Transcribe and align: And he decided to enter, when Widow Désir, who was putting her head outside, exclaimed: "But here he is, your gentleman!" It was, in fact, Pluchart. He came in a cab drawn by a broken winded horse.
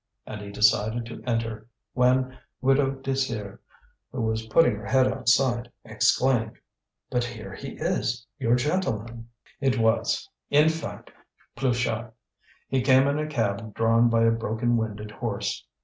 And 0.25 0.41
he 0.41 0.49
decided 0.51 1.05
to 1.05 1.21
enter, 1.27 1.67
when 1.93 2.35
Widow 2.59 2.89
Désir, 3.03 3.59
who 4.11 4.23
was 4.23 4.47
putting 4.47 4.75
her 4.77 4.85
head 4.87 5.07
outside, 5.07 5.71
exclaimed: 5.85 6.53
"But 7.11 7.23
here 7.23 7.53
he 7.53 7.73
is, 7.73 8.25
your 8.39 8.55
gentleman!" 8.55 9.29
It 9.59 9.77
was, 9.77 10.27
in 10.49 10.69
fact, 10.69 11.11
Pluchart. 11.55 12.13
He 12.67 12.81
came 12.81 13.05
in 13.07 13.19
a 13.19 13.27
cab 13.27 13.75
drawn 13.75 14.09
by 14.09 14.23
a 14.23 14.31
broken 14.31 14.75
winded 14.75 15.11
horse. 15.11 15.67